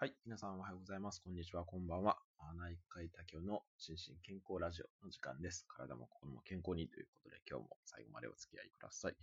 [0.00, 0.14] はい。
[0.24, 1.20] 皆さんおはようございます。
[1.20, 1.66] こんにちは。
[1.66, 2.16] こんばんは。
[2.56, 5.68] 内科医多教の心身健康ラジオの時間です。
[5.68, 9.14] 体も心も健康にということで、今日も最後までお付き合いください。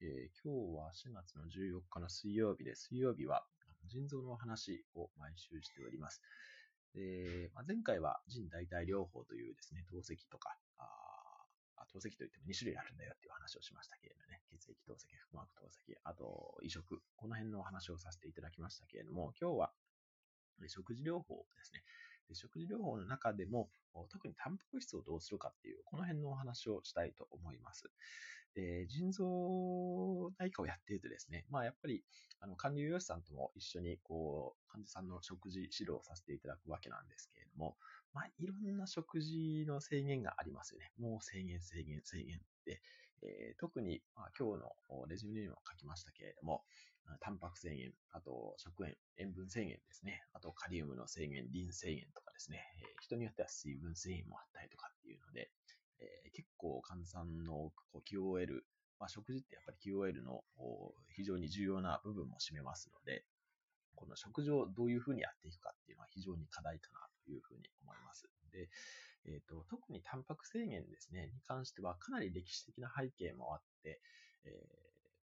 [0.00, 3.44] えー今日は4月の14日の水曜日で、水曜日は
[3.92, 6.22] 腎臓のお話を毎週しております。
[6.96, 19.72] でまあ、前回は腎代替療法というですね、透析とか、あ透析といっても2種類あるんだよっていう話をしましたけれどもね、血液透析、腹膜透析、あと移植、この辺のお話をさせていただきましたけれども、今日は
[20.68, 21.82] 食事療法ですね。
[22.34, 23.70] 食事療法の中でも、
[24.08, 27.90] 特にタンパク質をどうするかっていう、この辺のお話をしたいと思います。
[28.54, 32.04] で、腎臓内科をやっているとですね、まあやっぱり、
[32.40, 37.76] あの、管理栄養士さんとも一緒に、こう、患者さんの食事指導をさせていただくわけなんですけれども、
[38.12, 40.92] まあいろんな食事の制限がありますよね。
[40.98, 42.82] もう制限、制限、制限で、
[43.22, 46.64] えー特に、まあ、今日のレジュメにも書きましたけれども、
[47.20, 55.50] タンパク制限、あと食塩、塩分制限ですね、あとカリウムの制限、リン制限とかですね、えー人によっては水分制限もあったりとかっていうので、
[56.00, 58.62] えー結構患者さんのこう QOL、
[58.98, 60.44] まあ、食事ってやっぱり QOL の
[61.14, 63.24] 非常に重要な部分も占めますので、
[63.94, 68.28] この食事をどういうふうにやっていくかっていうのは非常に課題かなというふうに思います。
[68.52, 68.68] で、
[69.26, 74.00] えーと特にタンパク制限ですね、に関してはかなり歴史的な背景もあって、
[74.44, 74.52] えー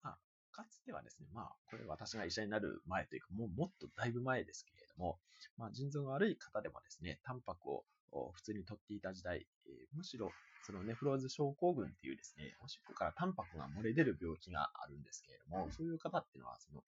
[0.03, 0.19] まあ、
[0.53, 5.19] かつてはですね、まあ、これ私が医者になる前というか、もうもっとだいぶ前ですけれども、
[5.57, 10.31] まあ、腎臓が悪い方でもですね、タンパクをお普通に取っていた時代、えーむしろ
[10.67, 16.83] そのネフローズ症候群っていうですね、おしっこからタンパクが漏れ出る病気があるんですけれども、そういう方っていうのは、その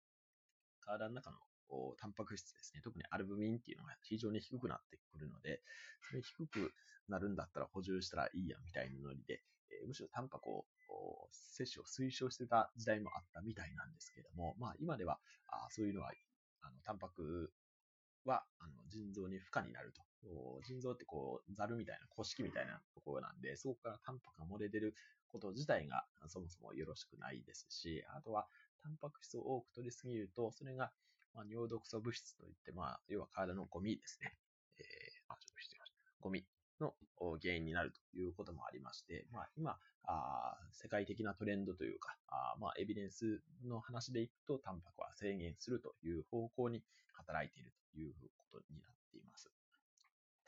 [0.81, 1.48] 体の中のお
[1.99, 5.61] タンパク質ですね、特にアルブミンっていうのが非常に低くなってくるので、
[6.09, 6.73] それ低く
[7.09, 10.65] なるんだったら補充したらいいやみたいなノリで、えーむしろタンパクを
[11.31, 16.13] 摂取を推奨してた時代もあったみたいなんですけれども、まあ今ではあそういうのは
[16.63, 17.53] あのタンパク
[18.25, 20.03] はあの腎臓に負荷になると。
[20.67, 24.95] 腎臓ってこう、ザルみたいな、古式みたいなところなんで、そこからタンパクが漏れ出る
[25.29, 28.47] こと自体がそもそもよろしくないですし、あとは
[28.83, 30.91] タンパク質を多く取りすぎると、それが、
[31.39, 34.35] まあ、尿毒素物質といって、まあ、要は体のゴミですね。
[34.81, 36.11] えー、あ、ちょっと失礼しました。
[36.21, 36.45] ゴミ
[36.81, 36.95] の
[37.41, 46.83] 原因になるということもありまして、まあ、今、あ世界的なトレンドというか、あまあ、エビデンスの話でいくと、タンパクは制限するという方向に
[47.13, 48.15] 働いているという
[48.51, 49.49] ことになっています。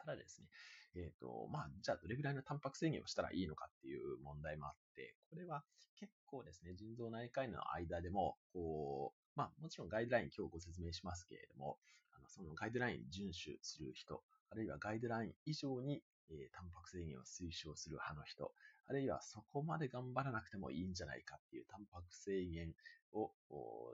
[0.05, 0.49] ただですね、
[0.97, 5.62] えっ、と、まあ、じゃあどれぐらいのタンパク制限をしたらいいのかっていう問題もあって、これは
[5.99, 11.78] 結構ですね、腎臓内科医の間でも、こう、まあ、もちろんガイドライン今日ご説明しますけれども、
[12.16, 18.53] あのそのガイドライン遵守する人、あるいはガイドライン以上に、えータンパク制限を推奨する派の人、
[18.88, 22.72] あるいはそこまで頑張らなくてもいいんじゃないかっていうタンパク制限
[23.12, 23.31] を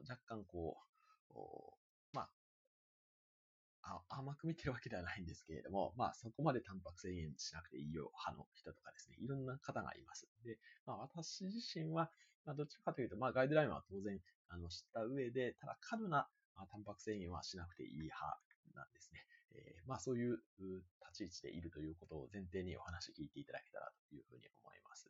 [0.08, 0.78] 若干こ
[1.34, 1.85] う、
[4.08, 10.26] 甘く見てるわけではないんですけれども、まあそこまでタンパク制限しなくていいよ派の人とかですね、いろんな方がいます。
[10.44, 12.10] で、まあ私自身は、
[12.44, 18.40] まあどっちかというと、まあガイドラインは当然、あの知った上で、ただ過度なまあタンパク制限はしなくていい派
[18.74, 19.20] なんですね。
[19.54, 20.38] えーまあそういうう
[21.14, 25.08] 立ち位置でいるということを前提にお話聞いていただけたらというふうに思います。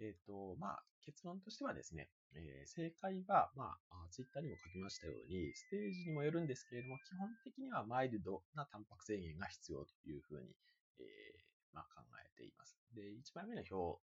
[0.00, 10.54] えっ、と、まあ結論としてはですね、えー正解は、まあ、ツイッターにも書きましたように、ステージにもよるんですけれども、基本的にはマイルドなタンパク制限が必要というふうに、
[11.00, 12.76] えーまあ、考えています。
[12.94, 14.02] で、1枚目の表、こ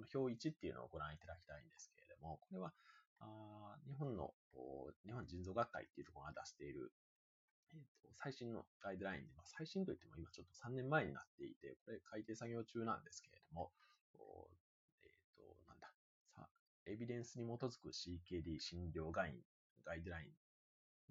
[0.00, 2.72] の表1っていうのをご覧いただきたいんですけれども、これは、
[3.20, 4.32] あ日本の、
[5.04, 6.92] 日本腎臓学会っていうところが出している、
[7.74, 13.72] えーと最新のガイドラインで、まあ、最新といっても今ちょっと3年前になっていて、これ改定作業中なんですけれども、
[14.16, 14.54] こう
[15.04, 15.92] えっ、と、なんだ、
[16.34, 16.48] さ
[16.86, 19.40] エビデンスに基づく CKD 診療ガイン
[19.84, 20.32] ガイドライン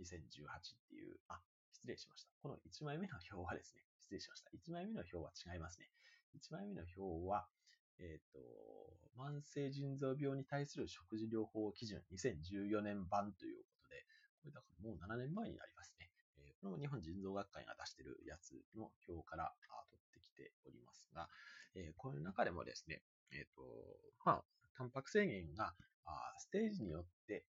[0.02, 1.40] 2018っていう、あ、
[1.72, 2.32] 失礼しました。
[2.42, 4.50] この1枚目の表はですね、失礼しました。
[4.52, 5.90] 1枚目の表は違いますね。
[6.36, 7.46] 1枚目の表は、
[8.00, 8.40] えっ、と、
[9.18, 14.06] 慢性腎臓病に対する食事療法基準2014年版ということで、
[14.42, 16.10] これだからもう7年前になりますね。
[16.38, 21.30] えーこれも日本腎臓学会が出しているやつの表からあ取ってきておりますが、
[21.76, 23.02] えーこの中でもですね、
[23.32, 23.62] えっ、と、
[24.26, 24.44] まあ、
[24.78, 25.74] タンパク制限が
[26.06, 27.46] あステージによって、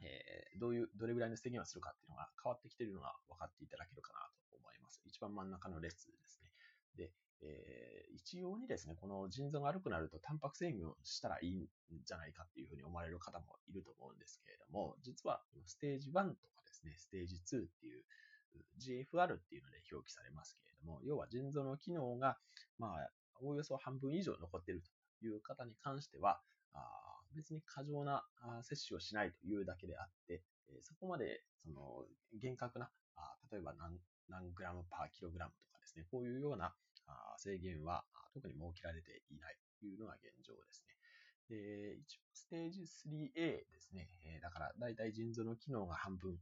[0.00, 4.20] えーどういう、どれぐらいの制限をするかっていうのが変わってきているのが分かっていただけるかな
[4.50, 5.00] と思います。
[5.04, 6.50] 一番真ん中の列ですね。
[6.96, 11.66] で、えー一様にですね、この腎臓が悪くなるとタンパク制限をしたらいいん
[12.06, 18.04] じゃないかっていうふうに思われる方もいると思うんですけれども、実はステージ1とかですね、ステージ2っていう
[18.78, 22.38] GFR っていうので表記されますけれども、要は腎臓の機能が、
[22.78, 23.10] まあ、
[23.40, 24.82] おおよそ半分以上残っている
[25.20, 26.40] という方に関しては、
[26.72, 26.80] あ
[27.34, 32.04] 別に過剰なあ摂取をしないというだけであって、えそこまでその
[32.40, 33.98] 厳格なあ例えば何
[34.28, 36.74] 何グラムパーキログラムとかですね、こういうような
[37.06, 40.94] あ制限は特に設けられていないというのが現状ですね。
[41.48, 44.08] で、一応ステージ 3A ですね。
[44.24, 46.38] えー、だから大体腎臓の機能が半分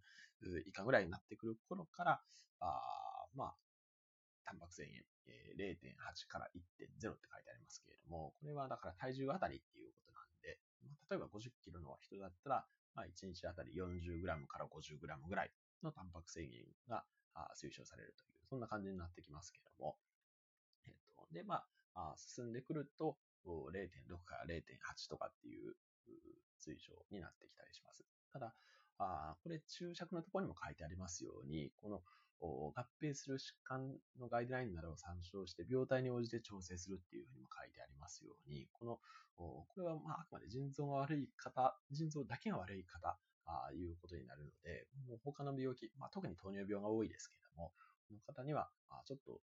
[0.66, 2.20] 以下ぐらいになってくる頃から、
[2.60, 3.54] あまあ、
[4.44, 4.88] タンパク質塩、
[5.26, 12.64] えー、0.8から1.0って書いてありますけれども、これはだから体重あたりっていうことなんで、まあ、例えば50キロの人だったら、
[12.94, 15.50] まあ、1日あたり 40g から 50g ぐらい
[15.82, 16.48] のタンパク質塩
[16.88, 17.04] が
[17.56, 19.96] 推奨されるという、そんな感じになってきますけれども、
[20.86, 21.62] えっと、で、ま
[21.94, 23.16] あ、進んでくると、
[23.46, 25.74] 0.6から0.8とかっていう
[26.58, 28.04] 推奨になってきたりします。
[28.32, 28.54] ただ、
[28.98, 32.02] あこれ注釈のところにも書いてありますように、この
[32.40, 38.98] 合併する疾患のガイドラインなどを参照して病態に応じて調整するっていうふうにも書いてありますように、この、
[39.36, 43.16] これはまああくまで腎臓が悪い方、腎臓だけが悪い方、
[43.46, 47.72] あいうことになるので、もう他の病気、まあ、特に糖尿病が多いですけれども、
[48.08, 48.68] この方には
[49.06, 49.40] ちょっと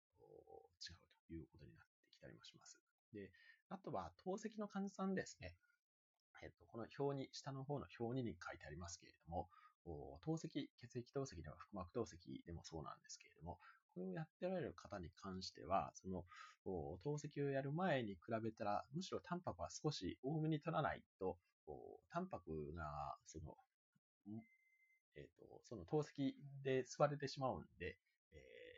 [0.80, 0.96] 違う
[1.28, 2.80] ということになってきたりもします。
[3.12, 3.30] で、
[3.68, 5.54] あとは透析の患者さんですね。
[6.42, 9.48] えっと、この表に、下の方の表に書いてありますけれども、
[10.24, 13.58] 透析、血液透析では腹膜透析でもそうなんですけれども、
[13.94, 16.24] これをやってられる方に関しては、その、
[16.64, 21.38] 透析をやる前に比べたら、むしろタンパクは少し多めに取らないと、
[22.10, 23.56] タンパクが、その、
[25.16, 27.96] えっ、ー、と、その透析で吸われてしまうんで、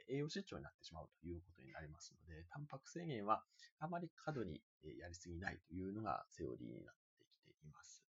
[0.09, 3.43] 栄養失調になってしまうということになりますので、タンパク制限は
[3.79, 8.05] あまり過度にやりすぎないというのがセオリーになってきています。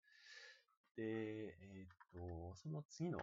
[0.97, 3.21] で、えっ、と、その次の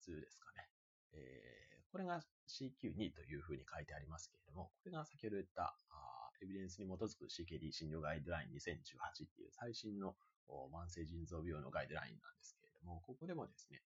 [0.00, 0.68] 図ですかね。
[1.12, 10.14] えー、これが CQ2 というふうに書いてありますけれども、これが先ほど言ったあエビデンスに基づく CKD 診療ガイドライン2018っていう最新の
[10.48, 13.80] 慢性腎臓病のガイドラインなんですけれども、ここでもですね、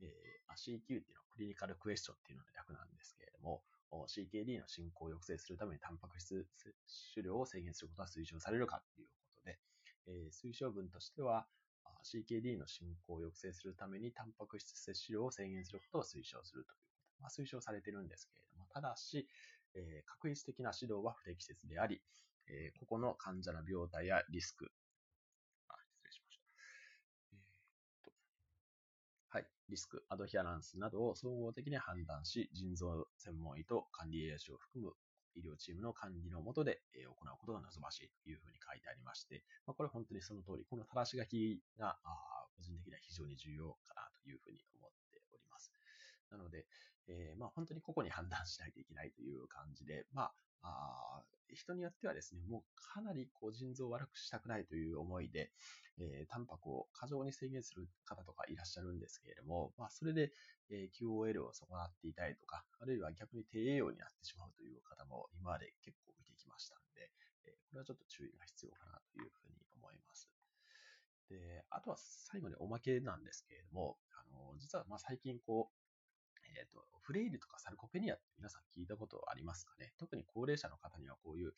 [0.00, 3.62] えー、CQ っていうのはクリニカルクエスチョンっていうのが略なんですけれども、
[3.92, 6.74] CKD の進行を抑制するためにタンパク質摂
[7.14, 9.58] 取量を制限することは推奨されるかということで、
[10.06, 11.46] えー、推奨文としては、
[12.04, 19.26] CKD の進行を抑制するためにタンパク質摂取量を制限することを推奨するということ、まあ、推奨されているんですけれども、ただし、
[19.74, 22.00] えー、確率的な指導は不適切であり、
[22.48, 24.70] えー、ここの患者の病態やリスク、
[29.68, 34.92] リスク、アドヒアランスなどを総合的に判断し、腎臓専門医と管理栄養士を含む
[35.36, 41.96] 医療チームの管理のもとで行うことが望ましいというふうに書いてありまして、まあ、これ本当にその通り、この正し書きが
[42.56, 45.70] 個人的には非常に重要かなというふうに思っております。
[46.30, 46.66] なので、
[47.08, 50.32] えー、まあ本当に個々に判断しないといけないという感じで、まあ、
[50.62, 51.22] あ
[51.54, 55.50] 人によってはですね、もうかなりこう腎臓を悪くしたくないという思いで、
[55.98, 60.32] えー、タンパクを過剰に制限する方とかいらっしゃるんですけれども、まあ、それで、
[60.70, 67.10] えー、QOL を損なっていたりとか、あるいは逆に低栄養になってしまうという方も今まで結構見てきましたんで、
[67.46, 70.28] えー、これはちょっと注意が必要かなというふうに思います。
[71.30, 75.77] で、あとは最後におまけなんですけれども、あの、実はまあ最近こう、
[76.58, 79.92] えっ、ー、と、フレイルとかサルコペニアって皆さん聞いたことありますかね？
[79.98, 81.54] 特に高齢者の方にはこういう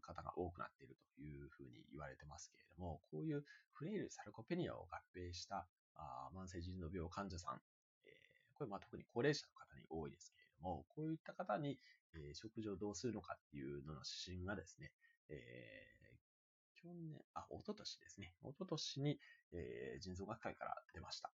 [0.00, 7.60] 方が多くなっているというふうに言われてますけれども、こういうフレイル、サルコペニアを合併したあ慢性腎臓病患者さん、
[8.06, 8.12] えー、
[8.54, 11.78] これまあ特に高齢者の方に多いですけれども、こういった方に、
[12.14, 14.90] えー、食事をどうするのかっていうのの指針がですね、
[15.28, 18.32] えー、去年、あ、一昨年ですね。
[18.42, 19.20] 一昨年に、
[19.54, 21.30] えー、腎臓学会から出ました。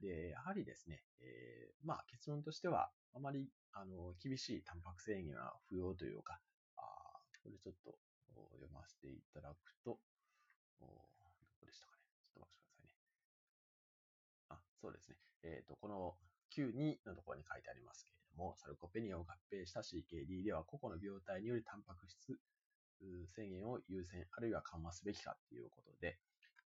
[0.00, 6.40] で、やはりですね、えー、まあ結論としては、あまり、あの、厳しいタンパク制限は不要というか、
[6.76, 6.82] あ
[7.42, 7.98] これちょっと
[8.32, 9.98] 読ませていただくと、
[10.80, 10.86] ど
[11.60, 12.02] こでしたかね。
[12.34, 12.90] ちょっとお待ちくださいね。
[14.48, 15.16] あ、そうですね。
[15.42, 16.16] えっ、ー、と、この
[16.56, 22.38] 92のところに書いてありますけれども、サルコペニアを合併した CKD では、個々の病態によりタンパク質
[23.34, 26.18] 制限を優先、あるいは緩和すべきかということで、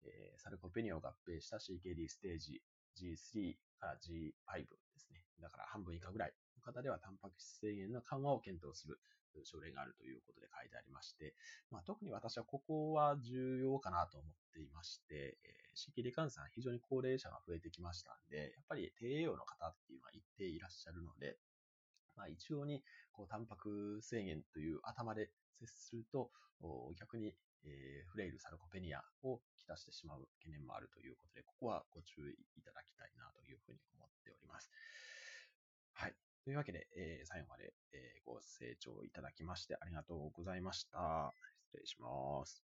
[0.06, 2.62] えー、サルコペニアを合併した CKD ステージ
[2.96, 5.22] G3 から G5 ですね。
[5.40, 8.98] だから半分以下ぐらいの方ではタンパク質制限の緩和を検討する
[9.44, 11.34] 症例があるということで書いてありまして、
[11.70, 21.36] まあ、特に私はここは重要かなと思っていまして、えー、CKD 患者さん非常に高齢者が増えてきましたんで、やっぱり低栄養の方っていうのは一定いらっしゃるので、
[22.18, 22.82] まあ、一応に
[23.12, 26.30] こうタンパク制限という頭で接すると、
[26.98, 27.32] 逆に
[27.64, 34.70] えー、フレイル、サルコペニアをきたしてしまう懸念もあるということで、ここはご注意いただきたいなというふうに思っております。
[35.94, 36.14] はい。
[36.44, 41.34] というわけで、えー、最後まで、えー、ご清聴いただきましてありがとうございました。
[41.70, 42.67] 失礼します。